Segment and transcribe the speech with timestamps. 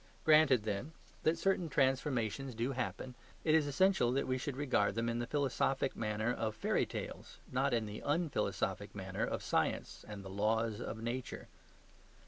[0.23, 3.13] Granted, then, that certain transformations do happen,
[3.43, 7.37] it is essential that we should regard them in the philosophic manner of fairy tales,
[7.51, 11.49] not in the unphilosophic manner of science and the "Laws of Nature."